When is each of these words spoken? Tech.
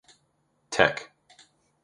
Tech. 0.71 1.13